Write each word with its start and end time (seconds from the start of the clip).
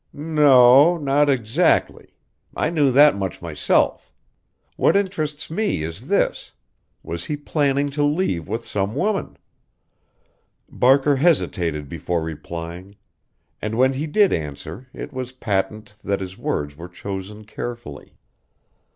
"No 0.13 0.93
o, 0.93 0.97
not 0.97 1.29
exactly. 1.29 2.15
I 2.55 2.71
knew 2.71 2.89
that 2.91 3.15
much 3.15 3.39
myself. 3.39 4.11
What 4.75 4.95
interests 4.97 5.51
me 5.51 5.83
is 5.83 6.07
this 6.07 6.53
was 7.03 7.25
he 7.25 7.37
planning 7.37 7.91
to 7.91 8.03
leave 8.03 8.47
with 8.47 8.65
some 8.65 8.95
woman?" 8.95 9.37
Barker 10.67 11.17
hesitated 11.17 11.87
before 11.87 12.23
replying, 12.23 12.95
and 13.61 13.77
when 13.77 13.93
he 13.93 14.07
did 14.07 14.33
answer 14.33 14.87
it 14.91 15.13
was 15.13 15.33
patent 15.33 15.93
that 16.03 16.19
his 16.19 16.35
words 16.35 16.75
were 16.75 16.89
chosen 16.89 17.45
carefully. 17.45 18.17